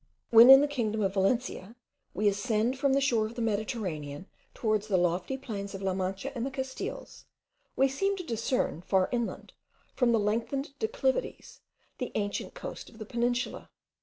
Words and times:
When, 0.31 0.49
in 0.49 0.61
the 0.61 0.67
kingdom 0.67 1.01
of 1.03 1.13
Valencia, 1.13 1.75
we 2.15 2.27
ascend 2.27 2.79
from 2.79 2.93
the 2.93 2.99
shore 3.01 3.27
of 3.27 3.35
the 3.35 3.41
Mediterranean 3.43 4.25
towards 4.55 4.87
the 4.87 4.97
lofty 4.97 5.37
plains 5.37 5.75
of 5.75 5.83
La 5.83 5.93
Mancha 5.93 6.35
and 6.35 6.43
the 6.43 6.49
Castiles, 6.49 7.25
we 7.75 7.87
seem 7.87 8.17
to 8.17 8.23
discern, 8.23 8.81
far 8.81 9.09
inland, 9.11 9.53
from 9.93 10.11
the 10.11 10.17
lengthened 10.19 10.71
declivities, 10.79 11.61
the 11.99 12.11
ancient 12.15 12.55
coast 12.55 12.89
of 12.89 12.97
the 12.97 13.05
Peninsula. 13.05 13.69